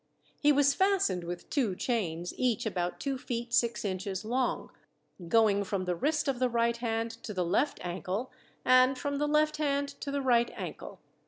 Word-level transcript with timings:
He 0.39 0.51
was 0.51 0.73
fastened 0.73 1.23
with 1.23 1.47
two 1.51 1.75
chains, 1.75 2.33
each 2.35 2.65
about 2.65 2.99
two 2.99 3.19
feet 3.19 3.53
six 3.53 3.85
inches 3.85 4.25
long, 4.25 4.71
going 5.27 5.63
from 5.63 5.85
the 5.85 5.93
wrist 5.95 6.27
of 6.27 6.39
the 6.39 6.49
right 6.49 6.77
hand 6.77 7.11
to 7.21 7.35
the 7.35 7.45
left 7.45 7.79
ankle, 7.85 8.31
and 8.65 8.97
from 8.97 9.19
the 9.19 9.27
left 9.27 9.57
hand 9.57 9.89
to 10.01 10.09
the 10.09 10.23
right 10.23 10.49
ankle. 10.55 11.01